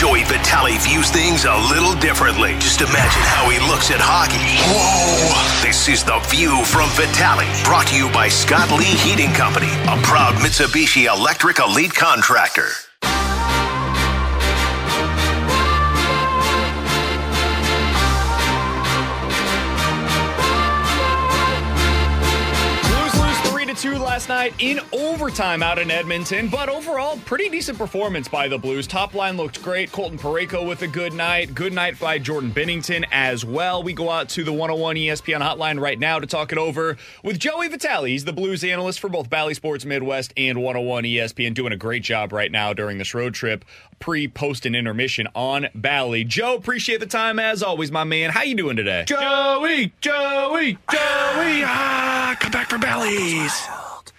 Joey 0.00 0.24
Vitale 0.24 0.78
views 0.78 1.10
things 1.10 1.44
a 1.44 1.54
little 1.68 1.94
differently. 1.94 2.54
Just 2.54 2.80
imagine 2.80 3.20
how 3.20 3.50
he 3.50 3.58
looks 3.68 3.90
at 3.90 4.00
hockey. 4.00 4.40
Whoa! 4.72 5.60
This 5.60 5.88
is 5.88 6.02
The 6.02 6.18
View 6.30 6.64
from 6.64 6.88
Vitale, 6.96 7.44
brought 7.64 7.88
to 7.88 7.96
you 7.96 8.10
by 8.10 8.28
Scott 8.28 8.70
Lee 8.72 8.86
Heating 8.86 9.34
Company, 9.34 9.68
a 9.92 10.00
proud 10.00 10.36
Mitsubishi 10.36 11.04
Electric 11.04 11.58
Elite 11.58 11.94
contractor. 11.94 12.70
Last 24.20 24.28
night 24.28 24.54
in 24.58 24.80
overtime 24.92 25.62
out 25.62 25.78
in 25.78 25.90
Edmonton, 25.90 26.48
but 26.48 26.68
overall, 26.68 27.16
pretty 27.24 27.48
decent 27.48 27.78
performance 27.78 28.28
by 28.28 28.48
the 28.48 28.58
Blues. 28.58 28.86
Top 28.86 29.14
line 29.14 29.38
looked 29.38 29.62
great. 29.62 29.90
Colton 29.92 30.18
Parayko 30.18 30.68
with 30.68 30.82
a 30.82 30.86
good 30.86 31.14
night. 31.14 31.54
Good 31.54 31.72
night 31.72 31.98
by 31.98 32.18
Jordan 32.18 32.52
Binnington 32.52 33.06
as 33.12 33.46
well. 33.46 33.82
We 33.82 33.94
go 33.94 34.10
out 34.10 34.28
to 34.30 34.44
the 34.44 34.52
101 34.52 34.96
ESPN 34.96 35.40
hotline 35.40 35.80
right 35.80 35.98
now 35.98 36.18
to 36.18 36.26
talk 36.26 36.52
it 36.52 36.58
over 36.58 36.98
with 37.24 37.38
Joey 37.38 37.68
Vitale. 37.68 38.10
He's 38.10 38.26
the 38.26 38.34
Blues 38.34 38.62
analyst 38.62 39.00
for 39.00 39.08
both 39.08 39.30
Bally 39.30 39.54
Sports 39.54 39.86
Midwest 39.86 40.34
and 40.36 40.62
101 40.62 41.04
ESPN, 41.04 41.54
doing 41.54 41.72
a 41.72 41.78
great 41.78 42.02
job 42.02 42.30
right 42.30 42.52
now 42.52 42.74
during 42.74 42.98
this 42.98 43.14
road 43.14 43.32
trip, 43.32 43.64
pre, 44.00 44.28
post, 44.28 44.66
and 44.66 44.76
intermission 44.76 45.28
on 45.34 45.68
Bally. 45.74 46.24
Joe, 46.24 46.56
appreciate 46.56 47.00
the 47.00 47.06
time 47.06 47.38
as 47.38 47.62
always, 47.62 47.90
my 47.90 48.04
man. 48.04 48.28
How 48.28 48.42
you 48.42 48.54
doing 48.54 48.76
today? 48.76 49.04
Joey, 49.06 49.94
Joey, 50.02 50.72
Joey, 50.92 51.64
ah, 51.64 52.36
come 52.38 52.52
back 52.52 52.68
for 52.68 52.76
Bally's. 52.76 53.66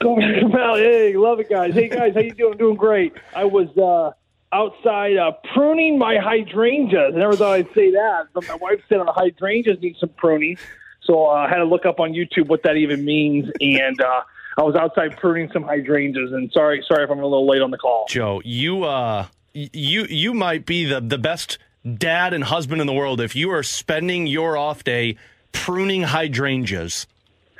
Hey, 0.02 1.16
love 1.16 1.39
it, 1.39 1.49
guys. 1.49 1.73
Hey, 1.73 1.88
guys, 1.88 2.13
how 2.13 2.21
you 2.21 2.33
doing? 2.33 2.57
Doing 2.57 2.75
great. 2.75 3.13
I 3.35 3.45
was 3.45 3.67
uh, 3.77 4.11
outside 4.55 5.17
uh, 5.17 5.31
pruning 5.53 5.97
my 5.97 6.17
hydrangeas. 6.17 7.13
I 7.13 7.17
never 7.17 7.35
thought 7.35 7.53
I'd 7.53 7.73
say 7.73 7.91
that, 7.91 8.27
but 8.33 8.47
my 8.47 8.55
wife 8.55 8.81
said 8.89 8.99
our 8.99 9.13
hydrangeas 9.13 9.79
need 9.81 9.95
some 9.99 10.09
pruning. 10.09 10.57
So 11.03 11.27
uh, 11.27 11.31
I 11.31 11.49
had 11.49 11.57
to 11.57 11.66
look 11.66 11.85
up 11.85 11.99
on 11.99 12.13
YouTube 12.13 12.47
what 12.47 12.63
that 12.63 12.75
even 12.77 13.03
means, 13.03 13.49
and 13.59 13.99
uh, 14.02 14.22
I 14.57 14.63
was 14.63 14.75
outside 14.75 15.17
pruning 15.17 15.49
some 15.52 15.63
hydrangeas. 15.63 16.31
And 16.31 16.52
sorry, 16.52 16.83
sorry 16.88 17.03
if 17.03 17.09
I'm 17.09 17.19
a 17.19 17.23
little 17.23 17.47
late 17.47 17.61
on 17.61 17.72
the 17.72 17.77
call. 17.77 18.05
Joe, 18.07 18.41
you 18.44 18.83
uh, 18.83 19.27
you 19.53 20.05
you 20.09 20.33
might 20.33 20.66
be 20.66 20.85
the 20.85 21.02
the 21.02 21.17
best 21.17 21.57
dad 21.97 22.33
and 22.33 22.44
husband 22.44 22.79
in 22.79 22.88
the 22.88 22.94
world 22.94 23.19
if 23.19 23.35
you 23.35 23.52
are 23.52 23.63
spending 23.63 24.27
your 24.27 24.57
off 24.57 24.83
day 24.83 25.17
pruning 25.52 26.03
hydrangeas. 26.03 27.07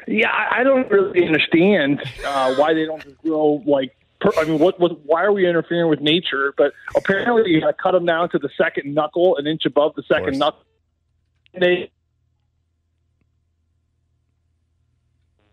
Yeah, 0.08 0.31
I 0.31 0.64
don't 0.64 0.90
really 0.90 1.25
understand 1.25 2.02
uh, 2.25 2.56
why 2.56 2.74
they 2.74 2.86
don't 2.86 3.03
just 3.03 3.18
grow 3.22 3.62
like. 3.66 3.96
Per, 4.20 4.31
I 4.38 4.44
mean, 4.44 4.59
what, 4.59 4.80
what? 4.80 5.03
Why 5.06 5.24
are 5.24 5.31
we 5.31 5.48
interfering 5.48 5.90
with 5.90 6.00
nature? 6.00 6.53
But 6.58 6.74
apparently, 6.96 7.52
you 7.52 7.62
got 7.62 7.68
to 7.68 7.74
cut 7.74 7.92
them 7.92 8.06
down 8.06 8.30
to 8.30 8.40
the 8.40 8.50
second 8.58 8.94
knuckle, 8.94 9.38
an 9.38 9.48
inch 9.48 9.66
above 9.66 9.96
the 9.96 10.03
second 10.03 10.38
knuckle. 10.38 10.64
They. 11.59 11.92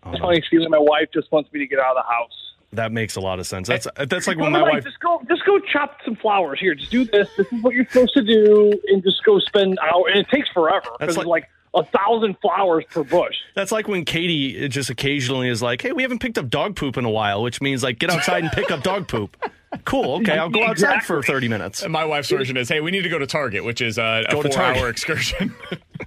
It's 0.07 0.21
funny 0.21 0.43
feeling 0.51 0.71
my 0.71 0.79
wife 0.79 1.09
just 1.13 1.31
wants 1.31 1.53
me 1.53 1.61
to 1.61 1.67
get 1.67 1.79
out 1.79 1.97
of 1.97 2.05
the 2.05 2.11
house. 2.11 2.49
That 2.73 2.93
makes 2.93 3.17
a 3.17 3.21
lot 3.21 3.39
of 3.39 3.47
sense. 3.47 3.69
That's 3.69 3.87
that's 3.97 4.27
like 4.27 4.37
when 4.37 4.53
my 4.53 4.61
like, 4.61 4.73
wife. 4.75 4.85
just 4.85 5.01
go, 5.01 5.23
just 5.29 5.45
go 5.47 5.59
chop 5.59 5.99
some 6.05 6.17
flowers 6.17 6.61
here. 6.61 6.75
Just 6.75 6.91
do 6.91 7.05
this. 7.05 7.29
This 7.37 7.51
is 7.51 7.63
what 7.63 7.75
you're 7.75 7.87
supposed 7.87 8.15
to 8.15 8.23
do, 8.23 8.73
and 8.89 9.03
just 9.03 9.25
go 9.25 9.39
spend 9.39 9.79
hour. 9.79 10.09
And 10.09 10.19
it 10.19 10.29
takes 10.29 10.49
forever 10.51 10.87
because 10.99 11.17
like, 11.17 11.27
like 11.27 11.49
a 11.75 11.85
thousand 11.85 12.37
flowers 12.41 12.85
per 12.91 13.05
bush. 13.05 13.37
That's 13.55 13.73
like 13.73 13.89
when 13.89 14.05
Katie 14.05 14.69
just 14.69 14.91
occasionally 14.91 15.49
is 15.49 15.63
like, 15.63 15.83
"Hey, 15.83 15.93
we 15.93 16.03
haven't 16.03 16.21
picked 16.21 16.39
up 16.39 16.49
dog 16.49 16.77
poop 16.77 16.97
in 16.97 17.05
a 17.05 17.11
while," 17.11 17.43
which 17.43 17.61
means 17.61 17.83
like 17.83 17.99
get 17.99 18.11
outside 18.11 18.43
and 18.43 18.53
pick 18.53 18.71
up 18.71 18.83
dog 18.83 19.09
poop. 19.09 19.37
Cool. 19.85 20.17
Okay, 20.17 20.39
I'll 20.39 20.49
go 20.49 20.65
outside 20.65 21.03
for 21.03 21.23
thirty 21.23 21.49
minutes. 21.49 21.83
And 21.83 21.93
my 21.93 22.05
wife's 22.05 22.31
version 22.31 22.57
is, 22.57 22.69
"Hey, 22.69 22.81
we 22.81 22.91
need 22.91 23.03
to 23.03 23.09
go 23.09 23.19
to 23.19 23.27
Target, 23.27 23.65
which 23.65 23.81
is 23.81 23.99
uh, 23.99 24.25
a 24.29 24.33
Go 24.33 24.43
to 24.43 24.51
four-hour 24.51 24.89
excursion." 24.89 25.55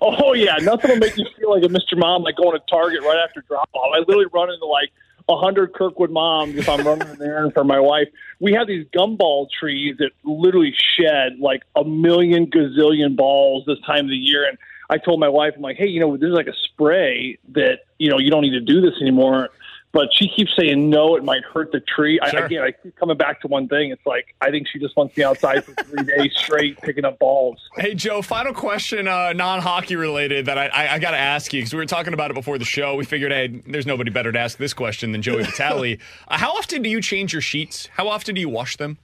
Oh 0.00 0.32
yeah, 0.32 0.56
nothing 0.62 0.90
will 0.90 0.98
make 0.98 1.16
you 1.16 1.26
feel 1.38 1.50
like 1.50 1.64
a 1.64 1.68
Mr. 1.68 1.96
Mom 1.98 2.22
like 2.22 2.36
going 2.36 2.52
to 2.52 2.64
Target 2.70 3.02
right 3.02 3.18
after 3.26 3.40
drop 3.42 3.68
off. 3.72 3.90
I 3.94 3.98
literally 3.98 4.26
run 4.32 4.50
into 4.50 4.64
like 4.66 4.90
a 5.28 5.36
hundred 5.36 5.74
Kirkwood 5.74 6.10
moms 6.10 6.54
if 6.54 6.68
I'm 6.68 6.86
running 6.86 7.08
an 7.08 7.20
errand 7.20 7.52
for 7.52 7.64
my 7.64 7.80
wife. 7.80 8.08
We 8.40 8.52
have 8.52 8.66
these 8.66 8.86
gumball 8.96 9.48
trees 9.50 9.96
that 9.98 10.10
literally 10.24 10.72
shed 10.96 11.38
like 11.40 11.62
a 11.76 11.84
million 11.84 12.46
gazillion 12.46 13.16
balls 13.16 13.64
this 13.66 13.78
time 13.84 14.04
of 14.04 14.10
the 14.10 14.16
year, 14.16 14.48
and 14.48 14.56
I 14.90 14.98
told 14.98 15.20
my 15.20 15.28
wife, 15.28 15.54
I'm 15.56 15.62
like, 15.62 15.76
hey, 15.76 15.86
you 15.86 16.00
know, 16.00 16.16
this 16.16 16.28
is 16.28 16.34
like 16.34 16.46
a 16.46 16.54
spray 16.64 17.38
that 17.52 17.80
you 17.98 18.10
know 18.10 18.18
you 18.18 18.30
don't 18.30 18.42
need 18.42 18.52
to 18.52 18.60
do 18.60 18.80
this 18.80 18.94
anymore. 19.00 19.50
But 19.90 20.10
she 20.12 20.28
keeps 20.28 20.54
saying 20.54 20.90
no, 20.90 21.16
it 21.16 21.24
might 21.24 21.42
hurt 21.44 21.72
the 21.72 21.80
tree. 21.80 22.20
I, 22.20 22.28
again, 22.28 22.62
I 22.62 22.72
keep 22.72 22.94
coming 22.96 23.16
back 23.16 23.40
to 23.40 23.48
one 23.48 23.68
thing. 23.68 23.90
It's 23.90 24.04
like 24.04 24.34
I 24.40 24.50
think 24.50 24.68
she 24.68 24.78
just 24.78 24.94
wants 24.96 25.16
me 25.16 25.24
outside 25.24 25.64
for 25.64 25.72
three 25.82 26.04
days 26.16 26.32
straight 26.36 26.78
picking 26.82 27.06
up 27.06 27.18
balls. 27.18 27.58
Hey 27.74 27.94
Joe, 27.94 28.20
final 28.20 28.52
question, 28.52 29.08
uh, 29.08 29.32
non-hockey 29.32 29.96
related 29.96 30.46
that 30.46 30.58
I, 30.58 30.66
I, 30.66 30.94
I 30.94 30.98
got 30.98 31.12
to 31.12 31.16
ask 31.16 31.54
you 31.54 31.60
because 31.60 31.72
we 31.72 31.78
were 31.78 31.86
talking 31.86 32.12
about 32.12 32.30
it 32.30 32.34
before 32.34 32.58
the 32.58 32.66
show. 32.66 32.96
We 32.96 33.06
figured, 33.06 33.32
hey, 33.32 33.62
there's 33.66 33.86
nobody 33.86 34.10
better 34.10 34.30
to 34.30 34.38
ask 34.38 34.58
this 34.58 34.74
question 34.74 35.12
than 35.12 35.22
Joey 35.22 35.44
Vitale. 35.44 35.98
uh, 36.28 36.36
how 36.36 36.52
often 36.52 36.82
do 36.82 36.90
you 36.90 37.00
change 37.00 37.32
your 37.32 37.42
sheets? 37.42 37.88
How 37.94 38.08
often 38.08 38.34
do 38.34 38.42
you 38.42 38.50
wash 38.50 38.76
them? 38.76 38.98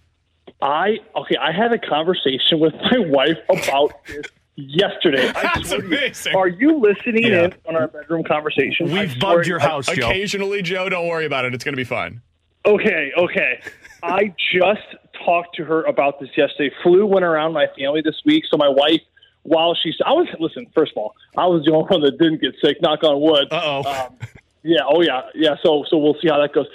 I 0.61 0.99
okay. 1.17 1.37
I 1.41 1.53
had 1.53 1.73
a 1.73 1.79
conversation 1.79 2.61
with 2.61 2.75
my 2.75 2.99
wife 2.99 3.39
about 3.49 4.05
this 4.07 4.27
yesterday. 4.57 5.29
I 5.37 5.43
That's 5.55 5.69
swear 5.69 5.81
to 5.81 5.89
you. 5.89 5.97
amazing. 5.99 6.35
Are 6.37 6.49
you 6.49 6.79
listening 6.79 7.25
Yeah. 7.25 7.45
in 7.45 7.55
on 7.69 7.77
our 7.77 7.89
bedroom 7.89 8.25
conversation? 8.25 8.91
We've 8.93 9.19
bugged 9.19 9.47
your 9.47 9.59
you, 9.59 9.65
I- 9.65 9.69
house, 9.69 9.87
Joe. 9.87 10.09
Occasionally, 10.09 10.63
Joe. 10.63 10.89
Don't 10.89 11.09
worry 11.09 11.27
about 11.27 11.45
it. 11.45 11.55
It's 11.55 11.65
going 11.65 11.73
to 11.75 11.77
be 11.77 11.85
fine. 11.85 12.21
Okay, 12.67 13.13
okay. 13.17 13.61
I 14.03 14.35
just 14.53 14.81
talked 15.25 15.57
to 15.57 15.65
her 15.65 15.83
about 15.85 16.21
this 16.21 16.31
yesterday. 16.37 16.75
Flu 16.83 17.07
went 17.07 17.25
around 17.25 17.53
my 17.53 17.67
family 17.79 18.01
this 18.03 18.21
week, 18.25 18.45
so 18.51 18.57
my 18.57 18.69
wife, 18.69 19.01
while 19.43 19.75
she's, 19.75 19.95
I 20.05 20.13
was 20.13 20.27
listen. 20.41 20.67
First 20.75 20.93
of 20.93 20.99
all, 20.99 21.15
I 21.37 21.47
was 21.47 21.65
the 21.65 21.73
only 21.73 21.87
one 21.89 22.01
that 22.03 22.19
didn't 22.19 22.41
get 22.41 22.55
sick. 22.65 22.81
Knock 22.81 23.03
on 23.05 23.21
wood. 23.21 23.49
Uh 23.51 23.61
oh. 23.85 24.07
Um, 24.07 24.17
yeah. 24.63 24.79
Oh, 24.89 25.03
yeah. 25.03 25.23
Yeah. 25.35 25.57
So, 25.63 25.85
so 25.91 25.99
we'll 25.99 26.17
see 26.23 26.29
how 26.29 26.41
that 26.41 26.55
goes. 26.55 26.67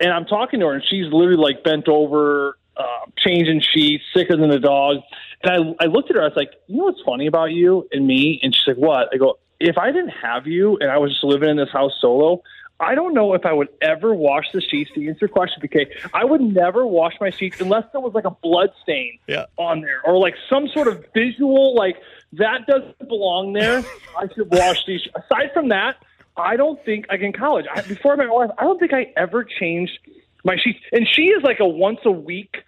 And 0.00 0.10
I'm 0.12 0.24
talking 0.24 0.60
to 0.60 0.66
her, 0.66 0.74
and 0.74 0.82
she's 0.88 1.12
literally 1.12 1.36
like 1.42 1.62
bent 1.64 1.88
over, 1.88 2.56
uh, 2.78 2.84
changing 3.18 3.60
sheets, 3.60 4.04
sicker 4.14 4.36
than 4.36 4.50
a 4.50 4.58
dog. 4.60 4.98
And 5.42 5.74
I, 5.80 5.84
I 5.84 5.86
looked 5.88 6.10
at 6.10 6.16
her. 6.16 6.22
I 6.22 6.26
was 6.26 6.36
like, 6.36 6.52
you 6.66 6.76
know 6.78 6.84
what's 6.84 7.00
funny 7.04 7.26
about 7.26 7.50
you 7.52 7.88
and 7.92 8.06
me? 8.06 8.40
And 8.42 8.54
she's 8.54 8.66
like, 8.66 8.76
what? 8.76 9.08
I 9.12 9.16
go, 9.18 9.38
if 9.60 9.76
I 9.78 9.90
didn't 9.90 10.10
have 10.22 10.46
you, 10.46 10.78
and 10.80 10.90
I 10.90 10.98
was 10.98 11.10
just 11.12 11.24
living 11.24 11.50
in 11.50 11.56
this 11.56 11.70
house 11.72 11.92
solo. 12.00 12.42
I 12.80 12.94
don't 12.94 13.12
know 13.12 13.34
if 13.34 13.44
I 13.44 13.52
would 13.52 13.70
ever 13.82 14.14
wash 14.14 14.44
the 14.52 14.60
sheets. 14.60 14.88
To 14.94 15.04
answer 15.08 15.18
your 15.22 15.28
question, 15.30 15.60
BK, 15.60 15.88
I 16.14 16.24
would 16.24 16.40
never 16.40 16.86
wash 16.86 17.14
my 17.20 17.30
sheets 17.30 17.60
unless 17.60 17.82
there 17.90 18.00
was 18.00 18.14
like 18.14 18.24
a 18.24 18.30
blood 18.30 18.70
stain 18.84 19.18
Yeah. 19.26 19.46
on 19.56 19.80
there 19.80 20.00
or 20.04 20.16
like 20.16 20.36
some 20.48 20.68
sort 20.68 20.86
of 20.86 21.04
visual 21.12 21.74
like 21.74 21.96
that 22.34 22.68
doesn't 22.68 23.08
belong 23.08 23.52
there. 23.52 23.82
I 24.16 24.28
should 24.32 24.48
wash 24.52 24.86
these. 24.86 25.00
Aside 25.16 25.50
from 25.52 25.70
that, 25.70 25.96
I 26.36 26.56
don't 26.56 26.78
think 26.84 27.06
like 27.08 27.20
in 27.20 27.32
college 27.32 27.66
I, 27.74 27.80
before 27.82 28.12
I 28.12 28.16
met 28.16 28.28
my 28.28 28.34
wife, 28.34 28.50
I 28.56 28.62
don't 28.62 28.78
think 28.78 28.92
I 28.92 29.12
ever 29.16 29.42
changed 29.42 29.98
my 30.44 30.56
sheets. 30.56 30.78
And 30.92 31.04
she 31.08 31.22
is 31.30 31.42
like 31.42 31.58
a 31.58 31.66
once 31.66 31.98
a 32.04 32.12
week 32.12 32.58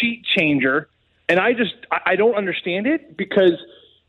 sheet 0.00 0.24
changer, 0.24 0.88
and 1.28 1.38
I 1.38 1.52
just 1.52 1.74
I, 1.90 2.16
don't 2.16 2.34
understand 2.34 2.86
it 2.86 3.16
because 3.16 3.54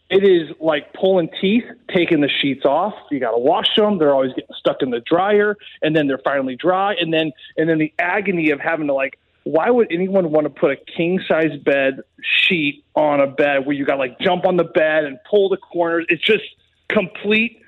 it 0.10 0.24
is 0.24 0.56
like 0.60 0.94
pulling 0.94 1.30
teeth, 1.42 1.66
taking 1.94 2.22
the 2.22 2.30
sheets 2.30 2.66
off. 2.66 2.94
You 3.12 3.20
got 3.20 3.32
to 3.32 3.38
wash 3.38 3.76
them. 3.76 3.98
They're 3.98 4.14
always 4.14 4.34
getting 4.34 4.56
stuck 4.58 4.82
in 4.82 4.90
the 4.90 5.00
dryer, 5.00 5.56
and 5.82 5.96
then 5.96 6.08
they're 6.08 6.22
finally 6.24 6.56
dry, 6.56 6.94
and 6.94 7.14
then 7.14 7.32
and 7.58 7.70
then 7.70 7.78
the 7.78 7.94
agony 8.00 8.52
of 8.52 8.60
having 8.60 8.88
to 8.88 8.94
like. 8.94 9.20
Why 9.44 9.70
would 9.70 9.88
anyone 9.94 10.30
want 10.32 10.44
to 10.44 10.50
put 10.50 10.72
a 10.72 10.76
king 10.76 11.22
size 11.26 11.58
bed 11.64 12.02
sheet 12.22 12.84
on 12.96 13.22
a 13.22 13.28
bed 13.28 13.66
where 13.66 13.74
you 13.74 13.86
got 13.86 13.98
like 13.98 14.20
jump 14.20 14.46
on 14.46 14.58
the 14.58 14.66
bed 14.66 15.06
and 15.06 15.18
pull 15.30 15.48
the 15.48 15.56
corners? 15.56 16.06
It's 16.10 16.22
just 16.22 16.44
complete 16.90 17.62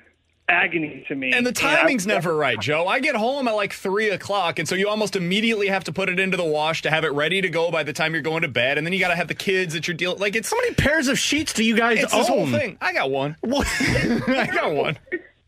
agony 0.50 1.04
to 1.08 1.14
me. 1.14 1.32
And 1.32 1.46
the 1.46 1.52
timing's 1.52 2.06
I- 2.06 2.10
never 2.14 2.34
right, 2.34 2.58
Joe. 2.60 2.86
I 2.86 3.00
get 3.00 3.16
home 3.16 3.48
at 3.48 3.54
like 3.54 3.72
three 3.72 4.10
o'clock, 4.10 4.58
and 4.58 4.68
so 4.68 4.74
you 4.74 4.88
almost 4.88 5.16
immediately 5.16 5.68
have 5.68 5.84
to 5.84 5.92
put 5.92 6.08
it 6.08 6.18
into 6.18 6.36
the 6.36 6.44
wash 6.44 6.82
to 6.82 6.90
have 6.90 7.04
it 7.04 7.12
ready 7.12 7.40
to 7.40 7.48
go 7.48 7.70
by 7.70 7.82
the 7.82 7.92
time 7.92 8.12
you're 8.12 8.22
going 8.22 8.42
to 8.42 8.48
bed, 8.48 8.76
and 8.78 8.86
then 8.86 8.92
you 8.92 8.98
got 9.00 9.08
to 9.08 9.16
have 9.16 9.28
the 9.28 9.34
kids 9.34 9.74
that 9.74 9.86
you're 9.88 9.96
dealing. 9.96 10.18
Like 10.18 10.36
it's 10.36 10.50
How 10.50 10.56
many 10.58 10.74
pairs 10.74 11.08
of 11.08 11.18
sheets 11.18 11.52
do 11.52 11.64
you 11.64 11.76
guys 11.76 12.02
it's 12.02 12.12
own? 12.12 12.20
this 12.20 12.28
whole 12.28 12.46
thing. 12.46 12.76
I 12.80 12.92
got 12.92 13.10
one. 13.10 13.36
I 13.44 14.48
got 14.52 14.72
one. 14.74 14.98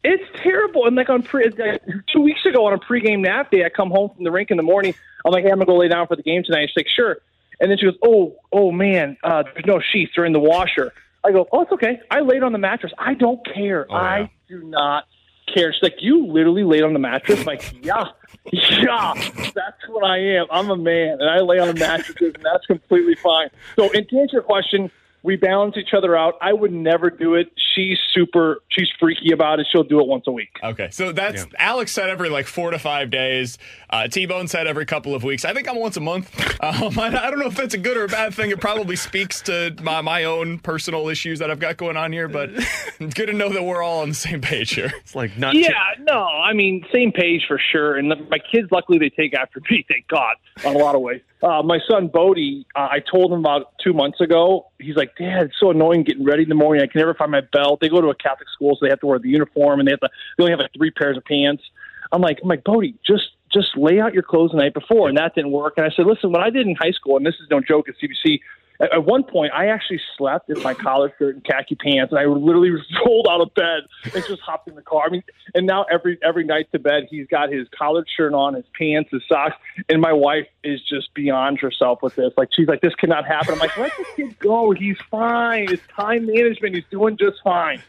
It's 0.04 0.24
terrible. 0.42 0.86
And 0.86 0.96
like 0.96 1.08
on 1.08 1.22
pre, 1.22 1.48
like, 1.50 1.82
two 2.12 2.20
weeks 2.20 2.44
ago 2.44 2.66
on 2.66 2.72
a 2.72 2.78
pregame 2.78 3.20
nap 3.20 3.50
day, 3.50 3.64
I 3.64 3.68
come 3.68 3.90
home 3.90 4.10
from 4.14 4.24
the 4.24 4.30
rink 4.32 4.50
in 4.50 4.56
the 4.56 4.62
morning. 4.62 4.94
I'm 5.24 5.32
like, 5.32 5.44
hey, 5.44 5.50
I'm 5.50 5.58
gonna 5.58 5.66
go 5.66 5.76
lay 5.76 5.88
down 5.88 6.06
for 6.08 6.16
the 6.16 6.22
game 6.22 6.42
tonight. 6.44 6.68
She's 6.70 6.76
like, 6.76 6.88
sure. 6.88 7.18
And 7.60 7.70
then 7.70 7.78
she 7.78 7.84
goes, 7.86 7.96
oh, 8.04 8.34
oh 8.52 8.72
man, 8.72 9.16
uh, 9.22 9.44
there's 9.44 9.66
no 9.66 9.80
sheets. 9.92 10.12
They're 10.16 10.24
in 10.24 10.32
the 10.32 10.40
washer. 10.40 10.92
I 11.24 11.30
go, 11.30 11.46
oh, 11.52 11.62
it's 11.62 11.70
okay. 11.72 12.00
I 12.10 12.20
laid 12.20 12.42
on 12.42 12.50
the 12.50 12.58
mattress. 12.58 12.92
I 12.98 13.14
don't 13.14 13.38
care. 13.54 13.86
Oh, 13.88 13.94
yeah. 13.94 14.26
Do 14.52 14.62
not 14.64 15.06
care. 15.46 15.72
She's 15.72 15.82
like, 15.82 15.96
you 16.00 16.26
literally 16.26 16.62
laid 16.62 16.82
on 16.82 16.92
the 16.92 16.98
mattress. 16.98 17.40
I'm 17.40 17.46
like, 17.46 17.74
yeah, 17.82 18.08
yeah, 18.52 19.14
that's 19.54 19.88
what 19.88 20.04
I 20.04 20.18
am. 20.18 20.44
I'm 20.50 20.68
a 20.68 20.76
man, 20.76 21.22
and 21.22 21.30
I 21.30 21.38
lay 21.38 21.58
on 21.58 21.68
the 21.68 21.80
mattress, 21.80 22.16
and 22.20 22.36
that's 22.44 22.66
completely 22.66 23.14
fine. 23.14 23.48
So, 23.76 23.90
and 23.94 24.06
to 24.10 24.20
answer 24.20 24.34
your 24.34 24.42
question, 24.42 24.90
we 25.22 25.36
balance 25.36 25.76
each 25.76 25.94
other 25.96 26.16
out. 26.16 26.34
I 26.40 26.52
would 26.52 26.72
never 26.72 27.08
do 27.10 27.34
it. 27.34 27.52
She's 27.74 27.98
super. 28.12 28.62
She's 28.68 28.88
freaky 28.98 29.32
about 29.32 29.60
it. 29.60 29.66
She'll 29.70 29.84
do 29.84 30.00
it 30.00 30.06
once 30.06 30.24
a 30.26 30.32
week. 30.32 30.50
Okay, 30.62 30.88
so 30.90 31.12
that's 31.12 31.46
Alex 31.58 31.92
said 31.92 32.10
every 32.10 32.28
like 32.28 32.46
four 32.46 32.70
to 32.70 32.78
five 32.78 33.10
days. 33.10 33.56
Uh, 33.88 34.08
T 34.08 34.26
Bone 34.26 34.48
said 34.48 34.66
every 34.66 34.84
couple 34.84 35.14
of 35.14 35.22
weeks. 35.22 35.44
I 35.44 35.54
think 35.54 35.68
I'm 35.68 35.76
once 35.76 35.96
a 35.96 36.00
month. 36.00 36.30
Um, 36.62 36.96
I, 36.96 37.06
I 37.06 37.28
don't 37.30 37.40
know 37.40 37.46
if 37.46 37.56
that's 37.56 37.74
a 37.74 37.78
good 37.78 37.96
or 37.96 38.04
a 38.04 38.08
bad 38.08 38.34
thing. 38.34 38.50
It 38.50 38.60
probably 38.60 38.94
speaks 38.94 39.40
to 39.42 39.74
my, 39.82 40.00
my 40.00 40.22
own 40.24 40.60
personal 40.60 41.08
issues 41.08 41.40
that 41.40 41.50
I've 41.50 41.58
got 41.58 41.76
going 41.76 41.96
on 41.96 42.12
here, 42.12 42.28
but 42.28 42.50
it's 42.52 43.14
good 43.14 43.26
to 43.26 43.32
know 43.32 43.48
that 43.48 43.64
we're 43.64 43.82
all 43.82 44.02
on 44.02 44.10
the 44.10 44.14
same 44.14 44.40
page 44.40 44.72
here. 44.74 44.92
It's 44.98 45.16
like 45.16 45.36
not. 45.36 45.56
Yeah, 45.56 45.72
no, 45.98 46.22
I 46.22 46.52
mean, 46.52 46.86
same 46.92 47.10
page 47.10 47.46
for 47.48 47.58
sure. 47.72 47.96
And 47.96 48.10
my 48.30 48.38
kids, 48.38 48.68
luckily, 48.70 48.98
they 48.98 49.10
take 49.10 49.34
after 49.34 49.60
me, 49.70 49.84
thank 49.88 50.06
God, 50.06 50.36
on 50.64 50.76
a 50.76 50.78
lot 50.78 50.94
of 50.94 51.00
ways. 51.00 51.20
Uh, 51.42 51.60
my 51.62 51.78
son, 51.90 52.06
Bodie, 52.06 52.66
uh, 52.76 52.88
I 52.90 53.00
told 53.00 53.32
him 53.32 53.40
about 53.40 53.74
two 53.82 53.92
months 53.92 54.20
ago. 54.20 54.70
He's 54.78 54.94
like, 54.94 55.16
Dad, 55.16 55.46
it's 55.46 55.54
so 55.58 55.70
annoying 55.70 56.04
getting 56.04 56.24
ready 56.24 56.44
in 56.44 56.48
the 56.48 56.54
morning. 56.54 56.82
I 56.82 56.86
can 56.86 57.00
never 57.00 57.14
find 57.14 57.32
my 57.32 57.40
belt. 57.52 57.80
They 57.80 57.88
go 57.88 58.00
to 58.00 58.08
a 58.08 58.14
Catholic 58.14 58.48
school, 58.54 58.76
so 58.76 58.86
they 58.86 58.90
have 58.90 59.00
to 59.00 59.06
wear 59.06 59.18
the 59.18 59.28
uniform, 59.28 59.80
and 59.80 59.88
they 59.88 59.92
have 59.92 60.00
to. 60.00 60.08
They 60.38 60.44
only 60.44 60.52
have 60.52 60.60
like 60.60 60.70
three 60.76 60.92
pairs 60.92 61.16
of 61.16 61.24
pants. 61.24 61.64
I'm 62.12 62.20
like, 62.20 62.38
I'm 62.42 62.48
like, 62.48 62.62
Bodie, 62.62 62.94
just 63.04 63.24
just 63.52 63.76
lay 63.76 64.00
out 64.00 64.14
your 64.14 64.22
clothes 64.22 64.52
the 64.52 64.58
night 64.58 64.72
before, 64.72 65.08
and 65.08 65.18
that 65.18 65.34
didn't 65.34 65.50
work. 65.50 65.74
And 65.76 65.84
I 65.84 65.90
said, 65.94 66.06
listen, 66.06 66.30
what 66.30 66.42
I 66.42 66.50
did 66.50 66.66
in 66.66 66.76
high 66.76 66.92
school, 66.92 67.16
and 67.16 67.26
this 67.26 67.34
is 67.34 67.48
no 67.50 67.60
joke 67.60 67.88
at 67.88 67.96
CBC. 67.96 68.40
At 68.82 68.92
at 68.92 69.04
one 69.04 69.22
point, 69.22 69.52
I 69.54 69.68
actually 69.68 70.00
slept 70.18 70.50
in 70.50 70.60
my 70.62 70.74
collar 70.74 71.12
shirt 71.18 71.36
and 71.36 71.44
khaki 71.44 71.76
pants, 71.76 72.12
and 72.12 72.18
I 72.18 72.24
literally 72.24 72.70
rolled 73.06 73.28
out 73.30 73.40
of 73.40 73.54
bed 73.54 73.82
and 74.14 74.24
just 74.26 74.42
hopped 74.42 74.68
in 74.68 74.74
the 74.74 74.82
car. 74.82 75.04
I 75.06 75.10
mean, 75.10 75.22
and 75.54 75.66
now 75.66 75.84
every 75.84 76.18
every 76.22 76.44
night 76.44 76.66
to 76.72 76.78
bed, 76.78 77.04
he's 77.08 77.26
got 77.28 77.52
his 77.52 77.68
collared 77.78 78.08
shirt 78.14 78.34
on, 78.34 78.54
his 78.54 78.64
pants, 78.76 79.10
his 79.12 79.22
socks, 79.28 79.56
and 79.88 80.00
my 80.00 80.12
wife 80.12 80.46
is 80.64 80.80
just 80.88 81.14
beyond 81.14 81.60
herself 81.60 82.02
with 82.02 82.16
this. 82.16 82.32
Like 82.36 82.48
she's 82.52 82.66
like, 82.66 82.80
this 82.80 82.94
cannot 82.96 83.26
happen. 83.26 83.54
I'm 83.54 83.60
like, 83.60 83.76
let 83.78 83.92
this 83.96 84.08
kid 84.16 84.38
go. 84.40 84.72
He's 84.72 84.98
fine. 85.10 85.72
It's 85.72 85.82
time 85.96 86.26
management. 86.26 86.74
He's 86.74 86.84
doing 86.90 87.16
just 87.16 87.38
fine. 87.44 87.82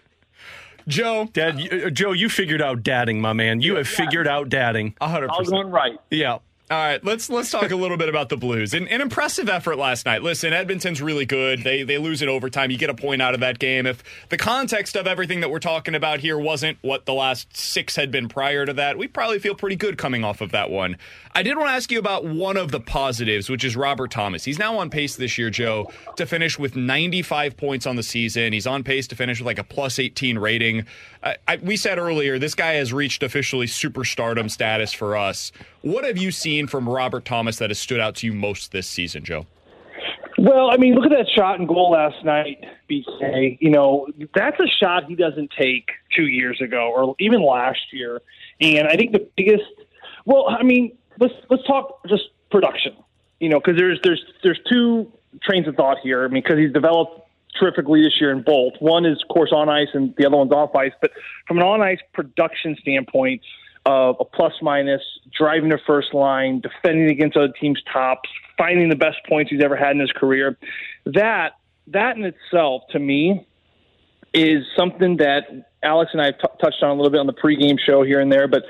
Joe, 0.88 1.30
Dad, 1.32 1.60
you, 1.60 1.86
uh, 1.86 1.90
Joe, 1.90 2.12
you 2.12 2.30
figured 2.30 2.62
out 2.62 2.84
dadding, 2.84 3.22
my 3.22 3.34
man. 3.34 3.62
You 3.62 3.76
have 3.76 3.88
figured 3.88 4.28
out 4.28 4.50
dadding. 4.50 4.96
100%. 5.02 5.30
All 5.30 5.44
going 5.44 5.70
right. 5.70 5.98
Yeah. 6.12 6.40
All 6.74 6.80
right, 6.80 7.06
let's 7.06 7.30
let's 7.30 7.52
talk 7.52 7.70
a 7.70 7.76
little 7.76 7.98
bit 7.98 8.10
about 8.10 8.30
the 8.30 8.36
Blues. 8.36 8.74
An, 8.74 8.88
an 8.88 9.00
impressive 9.00 9.48
effort 9.48 9.78
last 9.78 10.08
night. 10.08 10.24
Listen, 10.24 10.54
Edmonton's 10.54 11.04
really 11.04 11.28
good. 11.28 11.62
They 11.62 11.84
they 11.84 12.00
lose 12.00 12.24
in 12.24 12.30
overtime. 12.30 12.72
You 12.72 12.80
get 12.80 12.90
a 12.90 12.96
point 12.96 13.22
out 13.22 13.36
of 13.36 13.42
that 13.42 13.60
game. 13.60 13.86
If 13.86 14.04
the 14.30 14.38
context 14.38 14.96
of 14.96 15.06
everything 15.06 15.42
that 15.42 15.52
we're 15.52 15.60
talking 15.60 15.94
about 15.94 16.22
here 16.22 16.36
wasn't 16.36 16.80
what 16.82 17.06
the 17.06 17.14
last 17.14 17.56
six 17.56 17.96
had 17.96 18.10
been 18.10 18.28
prior 18.28 18.66
to 18.66 18.74
that, 18.74 18.98
we 18.98 19.08
probably 19.08 19.38
feel 19.38 19.54
pretty 19.54 19.76
good 19.76 20.00
coming 20.00 20.24
off 20.24 20.42
of 20.42 20.50
that 20.50 20.72
one. 20.72 20.98
I 21.36 21.44
did 21.44 21.58
want 21.58 21.70
to 21.70 21.74
ask 21.74 21.92
you 21.92 22.00
about 22.00 22.26
one 22.26 22.58
of 22.58 22.72
the 22.72 22.80
positives, 22.80 23.52
which 23.52 23.64
is 23.64 23.76
Robert 23.76 24.10
Thomas. 24.10 24.44
He's 24.44 24.58
now 24.58 24.80
on 24.80 24.90
pace 24.90 25.16
this 25.16 25.38
year, 25.38 25.52
Joe, 25.52 25.92
to 26.16 26.26
finish 26.26 26.58
with 26.58 26.76
95 26.76 27.56
points 27.56 27.86
on 27.86 27.98
the 27.98 28.04
season. 28.04 28.52
He's 28.52 28.66
on 28.66 28.84
pace 28.84 29.08
to 29.08 29.16
finish 29.16 29.40
with 29.40 29.46
like 29.46 29.60
a 29.60 29.64
plus 29.64 30.00
18 30.00 30.40
rating. 30.40 30.86
I, 31.24 31.38
I, 31.48 31.56
we 31.58 31.78
said 31.78 32.00
earlier, 32.00 32.40
this 32.40 32.56
guy 32.56 32.74
has 32.74 32.92
reached 32.94 33.22
officially 33.22 33.68
superstardom 33.68 34.50
status 34.50 34.92
for 34.92 35.16
us. 35.16 35.52
What 35.82 36.06
have 36.06 36.18
you 36.18 36.32
seen 36.32 36.63
from 36.68 36.88
Robert 36.88 37.26
Thomas 37.26 37.58
that 37.58 37.70
has 37.70 37.80
stood 37.80 38.00
out 38.00 38.16
to 38.16 38.28
you 38.28 38.34
most 38.34 38.72
this 38.72 38.88
season, 38.88 39.24
Joe? 39.24 39.46
Well, 40.38 40.72
I 40.72 40.78
mean, 40.78 40.96
look 40.96 41.06
at 41.06 41.12
that 41.12 41.30
shot 41.30 41.60
and 41.60 41.68
goal 41.68 41.92
last 41.92 42.24
night, 42.26 42.64
BK. 42.90 43.58
You 43.62 43.70
know, 43.70 44.08
that's 44.34 44.60
a 44.60 44.68
shot 44.68 45.06
he 45.06 45.16
doesn't 45.16 45.52
take 45.58 45.92
two 46.16 46.26
years 46.26 46.60
ago 46.60 46.92
or 46.94 47.16
even 47.20 47.46
last 47.46 47.80
year. 47.92 48.22
And 48.60 48.88
I 48.88 48.96
think 48.96 49.12
the 49.12 49.28
biggest, 49.38 49.64
well, 50.26 50.48
I 50.50 50.64
mean, 50.64 50.98
let's 51.20 51.34
let's 51.50 51.64
talk 51.66 52.06
just 52.08 52.24
production. 52.50 52.96
You 53.40 53.50
know, 53.50 53.60
because 53.60 53.78
there's 53.78 54.00
there's 54.04 54.24
there's 54.44 54.60
two 54.70 55.12
trains 55.44 55.68
of 55.68 55.76
thought 55.76 55.98
here. 56.02 56.24
I 56.24 56.28
mean, 56.28 56.42
because 56.44 56.58
he's 56.58 56.74
developed 56.74 57.28
terrifically 57.60 58.02
this 58.02 58.20
year 58.20 58.32
in 58.32 58.42
both. 58.42 58.74
One 58.80 59.06
is, 59.06 59.22
of 59.22 59.28
course, 59.34 59.52
on 59.54 59.70
ice, 59.70 59.90
and 59.94 60.16
the 60.18 60.26
other 60.26 60.38
one's 60.38 60.52
off 60.52 60.76
ice. 60.76 60.94
But 61.02 61.12
from 61.48 61.58
an 61.58 61.64
on 61.64 61.82
ice 61.82 62.00
production 62.14 62.76
standpoint, 62.82 63.42
of 63.86 64.16
a 64.20 64.26
plus 64.26 64.54
minus, 64.62 65.02
driving 65.38 65.70
the 65.70 65.80
first 65.86 66.14
line, 66.14 66.62
defending 66.62 67.10
against 67.10 67.36
other 67.36 67.54
teams' 67.60 67.82
tops, 67.92 68.30
finding 68.58 68.90
the 68.90 68.96
best 68.96 69.18
points 69.28 69.52
he's 69.52 69.64
ever 69.64 69.76
had 69.76 69.92
in 69.92 70.00
his 70.00 70.12
career. 70.12 70.58
That 71.06 71.54
that 71.88 72.16
in 72.16 72.24
itself, 72.24 72.84
to 72.92 73.00
me, 73.00 73.46
is 74.34 74.64
something 74.78 75.18
that 75.18 75.44
Alex 75.84 76.12
and 76.14 76.22
I 76.22 76.32
t- 76.32 76.38
touched 76.62 76.82
on 76.82 76.92
a 76.92 76.94
little 76.94 77.12
bit 77.12 77.20
on 77.20 77.28
the 77.28 77.34
pregame 77.34 77.78
show 77.80 78.04
here 78.04 78.20
and 78.22 78.32
there. 78.32 78.48
But 78.48 78.64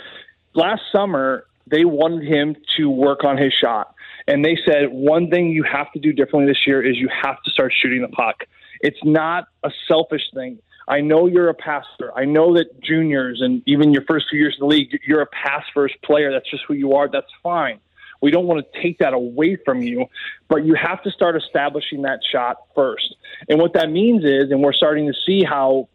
last 0.55 0.81
summer, 0.91 1.45
they 1.67 1.85
wanted 1.85 2.27
him 2.27 2.55
to 2.77 2.89
work 2.89 3.23
on 3.23 3.37
his 3.37 3.53
shot. 3.53 3.93
And 4.27 4.43
they 4.43 4.57
said, 4.65 4.89
one 4.89 5.29
thing 5.29 5.49
you 5.49 5.63
have 5.63 5.91
to 5.91 5.99
do 5.99 6.13
differently 6.13 6.51
this 6.51 6.65
year 6.65 6.81
is 6.81 6.97
you 6.97 7.09
have 7.09 7.41
to 7.43 7.51
start 7.51 7.73
shooting 7.81 8.01
the 8.01 8.07
puck. 8.07 8.43
It's 8.81 8.99
not 9.03 9.45
a 9.63 9.71
selfish 9.87 10.23
thing. 10.33 10.59
I 10.87 11.01
know 11.01 11.27
you're 11.27 11.49
a 11.49 11.53
passer. 11.53 12.11
I 12.15 12.25
know 12.25 12.55
that 12.55 12.81
juniors 12.81 13.41
and 13.41 13.61
even 13.65 13.93
your 13.93 14.03
first 14.07 14.27
few 14.29 14.39
years 14.39 14.55
in 14.59 14.67
the 14.67 14.67
league, 14.67 14.99
you're 15.05 15.21
a 15.21 15.27
pass 15.27 15.63
first 15.73 15.95
player. 16.03 16.31
That's 16.31 16.49
just 16.49 16.63
who 16.67 16.73
you 16.73 16.93
are. 16.93 17.07
That's 17.09 17.31
fine. 17.41 17.79
We 18.21 18.31
don't 18.31 18.47
want 18.47 18.65
to 18.65 18.81
take 18.81 18.99
that 18.99 19.13
away 19.13 19.57
from 19.65 19.81
you, 19.81 20.05
but 20.47 20.65
you 20.65 20.75
have 20.75 21.03
to 21.03 21.11
start 21.11 21.35
establishing 21.35 22.03
that 22.03 22.19
shot 22.23 22.57
first. 22.73 23.15
And 23.49 23.59
what 23.59 23.73
that 23.73 23.91
means 23.91 24.23
is, 24.23 24.49
and 24.49 24.63
we're 24.63 24.73
starting 24.73 25.07
to 25.07 25.13
see 25.25 25.43
how 25.43 25.89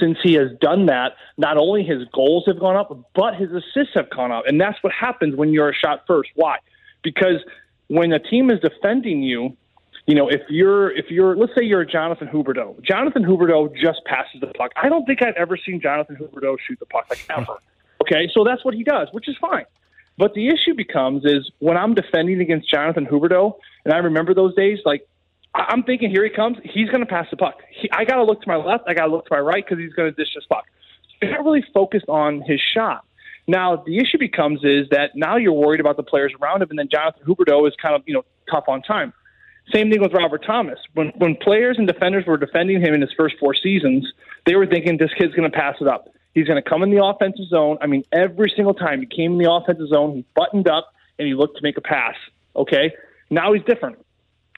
since 0.00 0.16
he 0.22 0.34
has 0.34 0.48
done 0.60 0.86
that, 0.86 1.16
not 1.36 1.56
only 1.56 1.82
his 1.82 2.04
goals 2.12 2.44
have 2.46 2.58
gone 2.58 2.76
up, 2.76 2.96
but 3.14 3.34
his 3.34 3.50
assists 3.50 3.94
have 3.94 4.08
gone 4.10 4.32
up. 4.32 4.44
And 4.46 4.60
that's 4.60 4.82
what 4.82 4.92
happens 4.92 5.36
when 5.36 5.52
you're 5.52 5.70
a 5.70 5.74
shot 5.74 6.04
first. 6.06 6.30
Why? 6.34 6.58
Because 7.02 7.42
when 7.88 8.12
a 8.12 8.18
team 8.18 8.50
is 8.50 8.60
defending 8.60 9.22
you, 9.22 9.56
you 10.06 10.14
know, 10.14 10.28
if 10.28 10.42
you're 10.48 10.90
if 10.96 11.10
you're 11.10 11.36
let's 11.36 11.52
say 11.56 11.64
you're 11.64 11.82
a 11.82 11.86
Jonathan 11.86 12.28
Huberdeau. 12.28 12.82
Jonathan 12.82 13.22
Huberdeau 13.22 13.74
just 13.74 14.04
passes 14.04 14.40
the 14.40 14.48
puck. 14.48 14.72
I 14.76 14.88
don't 14.88 15.04
think 15.04 15.22
I've 15.22 15.36
ever 15.36 15.56
seen 15.56 15.80
Jonathan 15.80 16.16
Huberdeau 16.16 16.56
shoot 16.66 16.78
the 16.80 16.86
puck 16.86 17.06
like 17.08 17.24
ever. 17.30 17.58
Okay, 18.02 18.28
so 18.34 18.42
that's 18.42 18.64
what 18.64 18.74
he 18.74 18.82
does, 18.82 19.08
which 19.12 19.28
is 19.28 19.36
fine. 19.40 19.64
But 20.18 20.34
the 20.34 20.48
issue 20.48 20.74
becomes 20.74 21.24
is 21.24 21.50
when 21.60 21.76
I'm 21.76 21.94
defending 21.94 22.40
against 22.40 22.68
Jonathan 22.68 23.06
Huberdeau, 23.06 23.54
and 23.84 23.94
I 23.94 23.98
remember 23.98 24.34
those 24.34 24.54
days, 24.56 24.80
like 24.84 25.06
I'm 25.54 25.82
thinking, 25.84 26.10
here 26.10 26.24
he 26.24 26.30
comes. 26.30 26.58
He's 26.64 26.88
going 26.88 27.00
to 27.00 27.06
pass 27.06 27.26
the 27.30 27.36
puck. 27.36 27.60
He, 27.70 27.90
I 27.92 28.04
got 28.04 28.16
to 28.16 28.24
look 28.24 28.42
to 28.42 28.48
my 28.48 28.56
left. 28.56 28.84
I 28.88 28.94
got 28.94 29.06
to 29.06 29.12
look 29.12 29.26
to 29.26 29.34
my 29.34 29.40
right 29.40 29.64
because 29.64 29.82
he's 29.82 29.92
going 29.92 30.12
to 30.12 30.16
dish 30.16 30.34
this 30.34 30.44
puck. 30.48 30.64
He's 31.20 31.30
not 31.30 31.44
really 31.44 31.64
focused 31.72 32.08
on 32.08 32.42
his 32.42 32.60
shot. 32.60 33.04
Now 33.46 33.76
the 33.76 33.98
issue 33.98 34.18
becomes 34.18 34.60
is 34.64 34.88
that 34.90 35.10
now 35.14 35.36
you're 35.36 35.52
worried 35.52 35.80
about 35.80 35.96
the 35.96 36.02
players 36.02 36.32
around 36.40 36.62
him, 36.62 36.70
and 36.70 36.78
then 36.78 36.88
Jonathan 36.90 37.22
Huberdeau 37.26 37.66
is 37.68 37.74
kind 37.80 37.94
of 37.94 38.02
you 38.06 38.14
know 38.14 38.24
tough 38.50 38.64
on 38.68 38.82
time. 38.82 39.12
Same 39.72 39.90
thing 39.90 40.00
with 40.00 40.12
Robert 40.12 40.44
Thomas. 40.44 40.78
When 40.94 41.08
when 41.16 41.36
players 41.36 41.76
and 41.78 41.86
defenders 41.86 42.26
were 42.26 42.36
defending 42.36 42.80
him 42.80 42.94
in 42.94 43.00
his 43.00 43.12
first 43.16 43.36
four 43.38 43.54
seasons, 43.54 44.10
they 44.44 44.56
were 44.56 44.66
thinking 44.66 44.96
this 44.96 45.12
kid's 45.16 45.34
going 45.34 45.50
to 45.50 45.56
pass 45.56 45.76
it 45.80 45.86
up. 45.86 46.08
He's 46.34 46.46
going 46.46 46.62
to 46.62 46.68
come 46.68 46.82
in 46.82 46.90
the 46.90 47.04
offensive 47.04 47.46
zone. 47.48 47.78
I 47.80 47.86
mean, 47.86 48.04
every 48.12 48.52
single 48.56 48.74
time 48.74 49.00
he 49.00 49.06
came 49.06 49.32
in 49.32 49.38
the 49.38 49.52
offensive 49.52 49.88
zone, 49.88 50.16
he 50.16 50.24
buttoned 50.34 50.68
up 50.68 50.92
and 51.18 51.28
he 51.28 51.34
looked 51.34 51.56
to 51.58 51.62
make 51.62 51.76
a 51.76 51.80
pass. 51.82 52.14
Okay, 52.56 52.92
now 53.30 53.52
he's 53.52 53.62
different. 53.64 53.98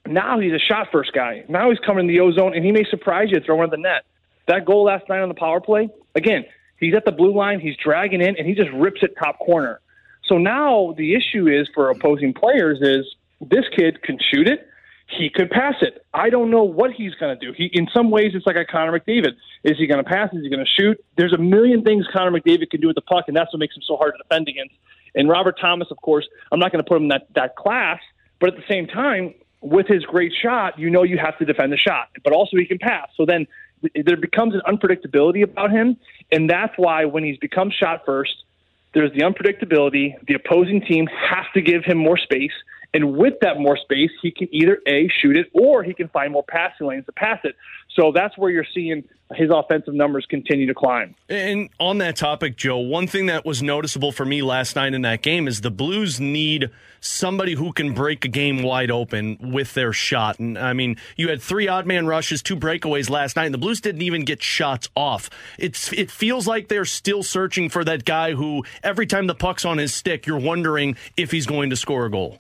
Now 0.07 0.39
he's 0.39 0.53
a 0.53 0.59
shot 0.59 0.89
first 0.93 1.13
guy. 1.13 1.45
Now 1.49 1.71
he's 1.71 1.79
coming 1.81 2.09
in 2.09 2.15
the 2.15 2.21
O 2.21 2.33
zone 2.33 2.55
and 2.55 2.65
he 2.65 2.73
may 2.73 2.85
surprise 2.91 3.29
you 3.31 3.41
throwing 3.41 3.65
at 3.65 3.71
the 3.71 3.77
net. 3.77 4.05
That 4.47 4.65
goal 4.65 4.85
last 4.85 5.09
night 5.09 5.21
on 5.21 5.29
the 5.29 5.35
power 5.35 5.61
play, 5.61 5.89
again, 6.15 6.45
he's 6.79 6.95
at 6.95 7.05
the 7.05 7.13
blue 7.13 7.35
line, 7.35 7.61
he's 7.61 7.77
dragging 7.83 8.21
in, 8.21 8.37
and 8.37 8.47
he 8.47 8.55
just 8.55 8.71
rips 8.73 9.03
it 9.03 9.15
top 9.19 9.39
corner. 9.39 9.81
So 10.27 10.39
now 10.39 10.95
the 10.97 11.15
issue 11.15 11.49
is 11.49 11.69
for 11.75 11.91
opposing 11.91 12.35
players 12.35 12.79
is 12.81 13.07
this 13.41 13.65
kid 13.75 14.03
can 14.03 14.19
shoot 14.19 14.49
it, 14.49 14.67
he 15.07 15.31
could 15.31 15.51
pass 15.51 15.75
it. 15.83 16.05
I 16.13 16.31
don't 16.31 16.51
know 16.51 16.65
what 16.65 16.93
he's 16.93 17.15
going 17.15 17.39
to 17.39 17.47
do. 17.47 17.53
He, 17.57 17.71
in 17.73 17.89
some 17.95 18.11
ways, 18.11 18.33
it's 18.35 18.47
like 18.47 18.57
a 18.57 18.65
Connor 18.65 18.99
McDavid. 18.99 19.33
Is 19.63 19.77
he 19.79 19.87
going 19.87 20.03
to 20.03 20.09
pass? 20.09 20.33
Is 20.33 20.43
he 20.43 20.49
going 20.49 20.65
to 20.65 20.71
shoot? 20.71 21.03
There's 21.17 21.33
a 21.33 21.39
million 21.39 21.83
things 21.83 22.07
Connor 22.13 22.31
McDavid 22.39 22.71
can 22.71 22.81
do 22.81 22.87
with 22.87 22.97
the 22.97 23.03
puck, 23.03 23.25
and 23.29 23.37
that's 23.37 23.53
what 23.53 23.61
makes 23.61 23.77
him 23.77 23.83
so 23.87 23.97
hard 23.97 24.15
to 24.15 24.23
defend 24.23 24.49
against. 24.49 24.75
And 25.15 25.29
Robert 25.29 25.59
Thomas, 25.61 25.89
of 25.91 25.99
course, 25.99 26.27
I'm 26.51 26.59
not 26.59 26.73
going 26.73 26.83
to 26.83 26.89
put 26.89 26.97
him 26.97 27.05
in 27.05 27.09
that 27.09 27.27
that 27.35 27.57
class, 27.57 28.01
but 28.41 28.51
at 28.53 28.57
the 28.57 28.65
same 28.69 28.87
time, 28.87 29.35
with 29.61 29.87
his 29.87 30.05
great 30.05 30.33
shot, 30.43 30.79
you 30.79 30.91
know 30.91 31.03
you 31.03 31.19
have 31.19 31.39
to 31.39 31.45
defend 31.45 31.73
the 31.73 31.77
shot, 31.77 32.09
but 32.23 32.33
also 32.33 32.57
he 32.57 32.67
can 32.67 32.79
pass. 32.79 33.09
So 33.17 33.25
then 33.25 33.47
there 33.95 34.17
becomes 34.17 34.55
an 34.55 34.63
unpredictability 34.67 35.43
about 35.43 35.71
him, 35.71 35.97
and 36.33 36.51
that's 36.51 36.75
why 36.77 37.05
when 37.05 37.25
he's 37.25 37.39
become 37.39 37.71
shot 37.71 38.03
first, 38.05 38.45
there's 38.93 39.13
the 39.13 39.21
unpredictability. 39.21 40.15
The 40.27 40.35
opposing 40.35 40.81
team 40.81 41.07
has 41.07 41.47
to 41.55 41.61
give 41.61 41.85
him 41.85 41.99
more 41.99 42.19
space, 42.19 42.53
and 42.95 43.17
with 43.17 43.35
that 43.41 43.59
more 43.59 43.77
space, 43.77 44.11
he 44.23 44.31
can 44.31 44.49
either 44.55 44.79
a 44.87 45.09
shoot 45.21 45.37
it 45.37 45.49
or 45.53 45.83
he 45.83 45.93
can 45.93 46.09
find 46.09 46.33
more 46.33 46.45
passing 46.47 46.87
lanes 46.87 47.05
to 47.07 47.13
pass 47.13 47.41
it. 47.43 47.57
So 47.97 48.13
that's 48.15 48.39
where 48.39 48.51
you're 48.51 48.67
seeing 48.73 49.05
his 49.35 49.51
offensive 49.53 49.95
numbers 49.95 50.27
continue 50.29 50.67
to 50.67 50.75
climb. 50.75 51.17
And 51.29 51.71
on 51.81 51.99
that 51.99 52.15
topic, 52.15 52.57
Joe, 52.57 52.79
one 52.79 53.09
thing 53.09 53.27
that 53.27 53.45
was 53.45 53.63
noticeable 53.63 54.13
for 54.13 54.25
me 54.25 54.43
last 54.43 54.77
night 54.77 54.95
in 54.95 55.03
that 55.03 55.23
game 55.23 55.49
is 55.49 55.61
the 55.61 55.73
Blues 55.73 56.21
need 56.21 56.71
somebody 57.01 57.55
who 57.55 57.73
can 57.73 57.95
break 57.95 58.25
a 58.25 58.29
game 58.29 58.63
wide 58.63 58.93
open 58.93 59.39
with 59.41 59.75
their 59.75 59.93
shot. 59.93 60.39
And 60.39 60.57
I 60.57 60.73
mean, 60.73 60.97
you 61.17 61.31
had 61.31 61.43
three 61.43 61.67
odd 61.67 61.87
man 61.87 62.07
rushes, 62.07 62.43
two 62.43 62.57
breakaways 62.57 63.11
last 63.11 63.35
night, 63.35 63.47
and 63.47 63.55
the 63.55 63.59
Blues 63.59 63.81
didn't 63.81 64.03
even 64.03 64.25
get 64.25 64.41
shots 64.41 64.89
off. 64.95 65.31
It's 65.59 65.93
it 65.93 66.13
feels 66.13 66.47
like 66.47 66.69
they're 66.69 66.85
still 66.85 67.25
searching 67.25 67.69
for 67.69 67.83
that 67.85 68.05
guy 68.05 68.35
who 68.35 68.65
every 68.85 69.07
time 69.07 69.27
the 69.27 69.35
puck's 69.35 69.65
on 69.65 69.79
his 69.79 69.93
stick, 69.93 70.27
you're 70.27 70.39
wondering 70.39 70.97
if 71.17 71.33
he's 71.33 71.47
going 71.47 71.71
to 71.71 71.77
score 71.77 72.07
a 72.07 72.11
goal. 72.11 72.39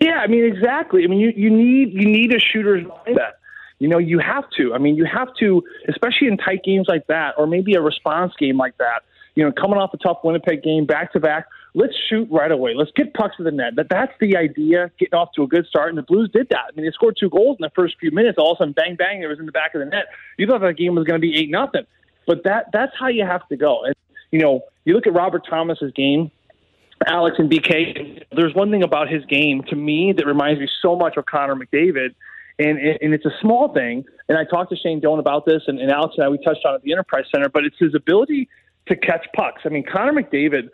Yeah, 0.00 0.18
I 0.18 0.26
mean 0.26 0.44
exactly. 0.44 1.04
I 1.04 1.06
mean 1.06 1.20
you, 1.20 1.32
you 1.36 1.50
need 1.50 1.92
you 1.92 2.06
need 2.06 2.34
a 2.34 2.40
shooter's 2.40 2.84
mindset. 2.84 3.32
You 3.80 3.88
know, 3.88 3.98
you 3.98 4.18
have 4.18 4.44
to. 4.58 4.74
I 4.74 4.78
mean, 4.78 4.94
you 4.94 5.06
have 5.06 5.28
to, 5.40 5.64
especially 5.88 6.28
in 6.28 6.36
tight 6.36 6.62
games 6.62 6.86
like 6.86 7.06
that, 7.06 7.32
or 7.38 7.46
maybe 7.46 7.74
a 7.74 7.80
response 7.80 8.34
game 8.38 8.58
like 8.58 8.76
that. 8.76 9.04
You 9.34 9.44
know, 9.44 9.52
coming 9.52 9.78
off 9.78 9.94
a 9.94 9.96
tough 9.96 10.18
Winnipeg 10.22 10.62
game, 10.62 10.84
back 10.84 11.14
to 11.14 11.20
back. 11.20 11.46
Let's 11.74 11.94
shoot 12.08 12.28
right 12.30 12.50
away. 12.52 12.74
Let's 12.76 12.90
get 12.94 13.14
pucks 13.14 13.38
to 13.38 13.42
the 13.42 13.50
net. 13.50 13.76
That 13.76 13.88
that's 13.88 14.12
the 14.20 14.36
idea. 14.36 14.90
Getting 14.98 15.14
off 15.14 15.30
to 15.36 15.44
a 15.44 15.46
good 15.46 15.66
start, 15.66 15.88
and 15.88 15.96
the 15.96 16.02
Blues 16.02 16.28
did 16.30 16.48
that. 16.50 16.64
I 16.68 16.76
mean, 16.76 16.84
they 16.84 16.92
scored 16.92 17.16
two 17.18 17.30
goals 17.30 17.56
in 17.58 17.62
the 17.62 17.70
first 17.74 17.96
few 17.98 18.10
minutes. 18.10 18.36
All 18.38 18.52
of 18.52 18.56
a 18.56 18.58
sudden, 18.60 18.74
bang 18.74 18.96
bang, 18.96 19.22
it 19.22 19.28
was 19.28 19.38
in 19.38 19.46
the 19.46 19.52
back 19.52 19.74
of 19.74 19.78
the 19.78 19.86
net. 19.86 20.06
You 20.36 20.46
thought 20.46 20.60
that 20.60 20.76
game 20.76 20.94
was 20.94 21.06
going 21.06 21.18
to 21.18 21.26
be 21.26 21.34
eight 21.38 21.50
nothing, 21.50 21.86
but 22.26 22.44
that 22.44 22.66
that's 22.72 22.92
how 22.98 23.08
you 23.08 23.24
have 23.24 23.48
to 23.48 23.56
go. 23.56 23.84
And 23.84 23.94
you 24.30 24.40
know, 24.40 24.62
you 24.84 24.92
look 24.92 25.06
at 25.06 25.14
Robert 25.14 25.46
Thomas's 25.48 25.92
game. 25.92 26.30
Alex 27.06 27.36
and 27.38 27.50
BK. 27.50 28.24
There's 28.34 28.54
one 28.54 28.70
thing 28.70 28.82
about 28.82 29.08
his 29.08 29.24
game 29.26 29.62
to 29.68 29.76
me 29.76 30.12
that 30.16 30.26
reminds 30.26 30.60
me 30.60 30.68
so 30.82 30.96
much 30.96 31.16
of 31.16 31.26
Connor 31.26 31.56
McDavid 31.56 32.14
and, 32.60 32.78
and 32.78 33.14
it's 33.14 33.24
a 33.24 33.32
small 33.40 33.72
thing. 33.72 34.04
And 34.28 34.36
I 34.36 34.44
talked 34.44 34.70
to 34.70 34.76
Shane 34.76 35.00
Doan 35.00 35.18
about 35.18 35.46
this, 35.46 35.62
and, 35.66 35.80
and 35.80 35.90
Alex 35.90 36.14
and 36.18 36.26
I, 36.26 36.28
we 36.28 36.38
touched 36.38 36.64
on 36.66 36.74
it 36.74 36.76
at 36.76 36.82
the 36.82 36.92
Enterprise 36.92 37.24
Center, 37.34 37.48
but 37.48 37.64
it's 37.64 37.78
his 37.78 37.94
ability 37.94 38.48
to 38.86 38.96
catch 38.96 39.26
pucks. 39.34 39.62
I 39.64 39.70
mean, 39.70 39.84
Connor 39.84 40.12
McDavid, 40.12 40.68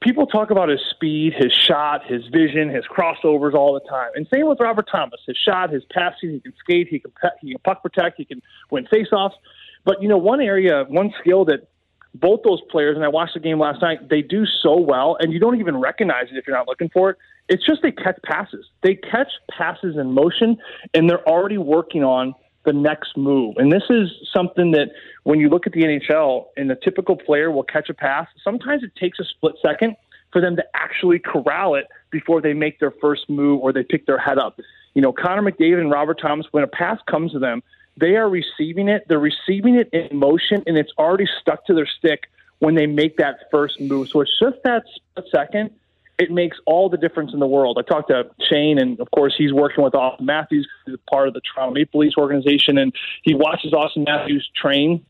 people 0.00 0.26
talk 0.26 0.50
about 0.50 0.70
his 0.70 0.80
speed, 0.90 1.34
his 1.36 1.52
shot, 1.52 2.06
his 2.06 2.22
vision, 2.28 2.70
his 2.70 2.84
crossovers 2.86 3.52
all 3.52 3.74
the 3.74 3.86
time. 3.88 4.10
And 4.14 4.26
same 4.32 4.48
with 4.48 4.60
Robert 4.60 4.88
Thomas, 4.90 5.20
his 5.26 5.36
shot, 5.36 5.70
his 5.70 5.82
passing, 5.90 6.30
he 6.30 6.40
can 6.40 6.54
skate, 6.58 6.88
he 6.88 7.00
can, 7.00 7.12
he 7.42 7.50
can 7.50 7.60
puck 7.64 7.82
protect, 7.82 8.16
he 8.16 8.24
can 8.24 8.40
win 8.70 8.86
faceoffs. 8.86 9.34
But, 9.84 10.02
you 10.02 10.08
know, 10.08 10.18
one 10.18 10.40
area, 10.40 10.84
one 10.88 11.12
skill 11.20 11.44
that 11.46 11.68
both 12.20 12.40
those 12.44 12.60
players, 12.70 12.96
and 12.96 13.04
I 13.04 13.08
watched 13.08 13.34
the 13.34 13.40
game 13.40 13.58
last 13.58 13.82
night, 13.82 14.08
they 14.08 14.22
do 14.22 14.44
so 14.46 14.78
well, 14.78 15.16
and 15.20 15.32
you 15.32 15.38
don't 15.38 15.58
even 15.60 15.76
recognize 15.76 16.26
it 16.30 16.36
if 16.36 16.46
you're 16.46 16.56
not 16.56 16.68
looking 16.68 16.88
for 16.90 17.10
it. 17.10 17.18
It's 17.48 17.64
just 17.64 17.82
they 17.82 17.92
catch 17.92 18.18
passes. 18.24 18.66
They 18.82 18.94
catch 18.94 19.28
passes 19.50 19.96
in 19.96 20.12
motion, 20.12 20.58
and 20.94 21.08
they're 21.08 21.26
already 21.28 21.58
working 21.58 22.02
on 22.02 22.34
the 22.64 22.72
next 22.72 23.16
move. 23.16 23.54
And 23.58 23.72
this 23.72 23.84
is 23.88 24.10
something 24.32 24.72
that 24.72 24.90
when 25.22 25.38
you 25.38 25.48
look 25.48 25.66
at 25.66 25.72
the 25.72 25.82
NHL 25.82 26.46
and 26.56 26.68
the 26.68 26.74
typical 26.74 27.16
player 27.16 27.50
will 27.50 27.62
catch 27.62 27.88
a 27.88 27.94
pass, 27.94 28.26
sometimes 28.42 28.82
it 28.82 28.90
takes 28.96 29.18
a 29.20 29.24
split 29.24 29.54
second 29.64 29.96
for 30.32 30.40
them 30.40 30.56
to 30.56 30.64
actually 30.74 31.20
corral 31.20 31.76
it 31.76 31.86
before 32.10 32.42
they 32.42 32.52
make 32.52 32.80
their 32.80 32.92
first 33.00 33.30
move 33.30 33.60
or 33.60 33.72
they 33.72 33.84
pick 33.84 34.06
their 34.06 34.18
head 34.18 34.38
up. 34.38 34.58
You 34.94 35.02
know, 35.02 35.12
Connor 35.12 35.42
McDavid 35.42 35.80
and 35.80 35.90
Robert 35.90 36.18
Thomas, 36.20 36.46
when 36.50 36.64
a 36.64 36.66
pass 36.66 36.98
comes 37.08 37.32
to 37.32 37.38
them, 37.38 37.62
they 37.96 38.16
are 38.16 38.28
receiving 38.28 38.88
it. 38.88 39.06
They're 39.08 39.18
receiving 39.18 39.76
it 39.76 39.88
in 39.92 40.16
motion, 40.16 40.62
and 40.66 40.76
it's 40.76 40.92
already 40.98 41.26
stuck 41.40 41.64
to 41.66 41.74
their 41.74 41.86
stick 41.86 42.24
when 42.58 42.74
they 42.74 42.86
make 42.86 43.16
that 43.18 43.40
first 43.50 43.80
move. 43.80 44.08
So 44.08 44.20
it's 44.20 44.38
just 44.38 44.56
that 44.64 44.84
second. 45.30 45.70
It 46.18 46.30
makes 46.30 46.56
all 46.64 46.88
the 46.88 46.96
difference 46.96 47.34
in 47.34 47.40
the 47.40 47.46
world. 47.46 47.78
I 47.78 47.82
talked 47.82 48.08
to 48.08 48.30
Shane, 48.48 48.78
and 48.78 48.98
of 49.00 49.10
course, 49.10 49.34
he's 49.36 49.52
working 49.52 49.84
with 49.84 49.92
Auston 49.92 50.22
Matthews, 50.22 50.66
who's 50.86 50.98
part 51.10 51.28
of 51.28 51.34
the 51.34 51.42
Toronto 51.42 51.74
Maple 51.74 52.00
Leafs 52.00 52.16
organization, 52.16 52.78
and 52.78 52.94
he 53.22 53.34
watches 53.34 53.72
Auston 53.72 54.06
Matthews 54.06 54.48
train. 54.54 55.04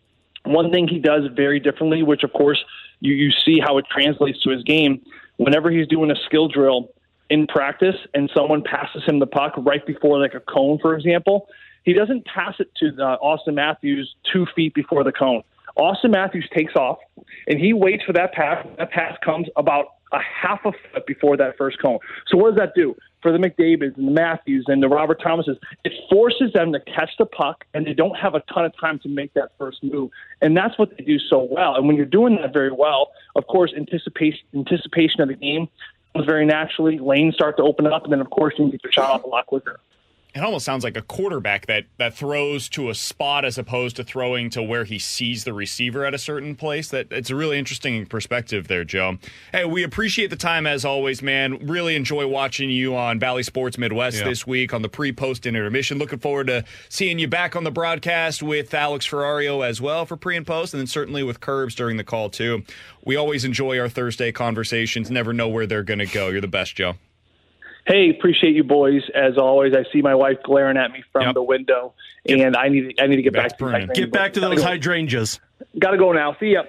One 0.44 0.72
thing 0.72 0.88
he 0.88 0.98
does 0.98 1.22
very 1.34 1.60
differently, 1.60 2.02
which 2.02 2.22
of 2.24 2.32
course 2.32 2.58
you, 3.00 3.14
you 3.14 3.30
see 3.44 3.60
how 3.60 3.78
it 3.78 3.84
translates 3.90 4.42
to 4.42 4.50
his 4.50 4.62
game, 4.64 5.00
whenever 5.36 5.70
he's 5.70 5.86
doing 5.86 6.10
a 6.10 6.16
skill 6.26 6.48
drill 6.48 6.92
in 7.30 7.46
practice 7.46 7.96
and 8.14 8.30
someone 8.34 8.62
passes 8.62 9.02
him 9.04 9.18
the 9.18 9.26
puck 9.26 9.52
right 9.58 9.84
before 9.86 10.20
like 10.20 10.34
a 10.34 10.40
cone, 10.40 10.78
for 10.80 10.94
example, 10.94 11.48
he 11.86 11.92
doesn't 11.92 12.26
pass 12.26 12.54
it 12.58 12.68
to 12.78 12.88
uh, 13.02 13.16
Auston 13.18 13.54
Matthews 13.54 14.14
two 14.30 14.44
feet 14.54 14.74
before 14.74 15.04
the 15.04 15.12
cone. 15.12 15.42
Auston 15.78 16.10
Matthews 16.10 16.48
takes 16.54 16.74
off, 16.74 16.98
and 17.46 17.60
he 17.60 17.72
waits 17.72 18.02
for 18.04 18.12
that 18.12 18.32
pass. 18.32 18.66
That 18.76 18.90
pass 18.90 19.16
comes 19.24 19.46
about 19.56 19.94
a 20.12 20.18
half 20.18 20.60
a 20.64 20.72
foot 20.72 21.06
before 21.06 21.36
that 21.36 21.56
first 21.56 21.80
cone. 21.80 21.98
So 22.26 22.38
what 22.38 22.50
does 22.50 22.58
that 22.58 22.74
do 22.74 22.96
for 23.22 23.30
the 23.30 23.38
McDavids 23.38 23.96
and 23.96 24.08
the 24.08 24.12
Matthews 24.12 24.64
and 24.66 24.82
the 24.82 24.88
Robert 24.88 25.20
Thomases? 25.22 25.58
It 25.84 25.92
forces 26.10 26.52
them 26.54 26.72
to 26.72 26.80
catch 26.80 27.10
the 27.18 27.26
puck, 27.26 27.64
and 27.72 27.86
they 27.86 27.94
don't 27.94 28.16
have 28.16 28.34
a 28.34 28.40
ton 28.52 28.64
of 28.64 28.72
time 28.80 28.98
to 29.00 29.08
make 29.08 29.32
that 29.34 29.50
first 29.56 29.84
move. 29.84 30.10
And 30.42 30.56
that's 30.56 30.76
what 30.78 30.96
they 30.96 31.04
do 31.04 31.20
so 31.20 31.46
well. 31.48 31.76
And 31.76 31.86
when 31.86 31.96
you're 31.96 32.04
doing 32.04 32.36
that 32.42 32.52
very 32.52 32.72
well, 32.72 33.12
of 33.36 33.46
course, 33.46 33.72
anticipation 33.76 34.40
anticipation 34.54 35.20
of 35.20 35.28
the 35.28 35.34
game 35.34 35.68
comes 36.14 36.26
very 36.26 36.46
naturally. 36.46 36.98
Lanes 36.98 37.34
start 37.34 37.56
to 37.58 37.62
open 37.62 37.86
up, 37.86 38.02
and 38.04 38.12
then 38.12 38.20
of 38.20 38.30
course 38.30 38.54
you 38.58 38.64
can 38.64 38.70
get 38.70 38.82
your 38.82 38.92
shot 38.92 39.10
off 39.10 39.22
a 39.22 39.28
lot 39.28 39.46
quicker 39.46 39.78
it 40.36 40.42
almost 40.42 40.66
sounds 40.66 40.84
like 40.84 40.98
a 40.98 41.02
quarterback 41.02 41.64
that 41.66 41.86
that 41.96 42.14
throws 42.14 42.68
to 42.68 42.90
a 42.90 42.94
spot 42.94 43.46
as 43.46 43.56
opposed 43.56 43.96
to 43.96 44.04
throwing 44.04 44.50
to 44.50 44.62
where 44.62 44.84
he 44.84 44.98
sees 44.98 45.44
the 45.44 45.54
receiver 45.54 46.04
at 46.04 46.12
a 46.12 46.18
certain 46.18 46.54
place. 46.54 46.90
That 46.90 47.06
it's 47.10 47.30
a 47.30 47.34
really 47.34 47.58
interesting 47.58 48.04
perspective 48.04 48.68
there, 48.68 48.84
Joe. 48.84 49.16
Hey, 49.50 49.64
we 49.64 49.82
appreciate 49.82 50.28
the 50.28 50.36
time 50.36 50.66
as 50.66 50.84
always, 50.84 51.22
man. 51.22 51.66
Really 51.66 51.96
enjoy 51.96 52.26
watching 52.26 52.68
you 52.68 52.94
on 52.94 53.18
Bally 53.18 53.42
Sports 53.42 53.78
Midwest 53.78 54.18
yeah. 54.18 54.24
this 54.24 54.46
week 54.46 54.74
on 54.74 54.82
the 54.82 54.90
pre-post 54.90 55.46
intermission. 55.46 55.98
Looking 55.98 56.18
forward 56.18 56.48
to 56.48 56.64
seeing 56.90 57.18
you 57.18 57.28
back 57.28 57.56
on 57.56 57.64
the 57.64 57.70
broadcast 57.70 58.42
with 58.42 58.74
Alex 58.74 59.06
Ferrario 59.06 59.66
as 59.66 59.80
well 59.80 60.04
for 60.04 60.18
pre 60.18 60.36
and 60.36 60.46
post, 60.46 60.74
and 60.74 60.80
then 60.80 60.86
certainly 60.86 61.22
with 61.22 61.40
Curbs 61.40 61.74
during 61.74 61.96
the 61.96 62.04
call 62.04 62.28
too. 62.28 62.62
We 63.06 63.16
always 63.16 63.44
enjoy 63.46 63.78
our 63.80 63.88
Thursday 63.88 64.32
conversations. 64.32 65.10
Never 65.10 65.32
know 65.32 65.48
where 65.48 65.66
they're 65.66 65.82
going 65.82 66.00
to 66.00 66.06
go. 66.06 66.28
You're 66.28 66.42
the 66.42 66.48
best, 66.48 66.76
Joe. 66.76 66.96
Hey, 67.86 68.10
appreciate 68.10 68.54
you 68.54 68.64
boys 68.64 69.02
as 69.14 69.38
always. 69.38 69.72
I 69.74 69.84
see 69.92 70.02
my 70.02 70.14
wife 70.14 70.38
glaring 70.42 70.76
at 70.76 70.90
me 70.90 71.04
from 71.12 71.22
yep. 71.22 71.34
the 71.34 71.42
window, 71.42 71.94
and 72.28 72.56
I 72.56 72.68
need 72.68 72.98
I 73.00 73.06
need 73.06 73.16
to 73.16 73.22
get 73.22 73.32
back, 73.32 73.56
back 73.58 73.86
to 73.86 73.94
get 73.94 74.10
back 74.10 74.32
to 74.34 74.40
those 74.40 74.62
hydrangeas. 74.62 75.40
Got 75.78 75.92
to 75.92 75.98
go 75.98 76.12
now. 76.12 76.36
See 76.40 76.52
ya. 76.52 76.64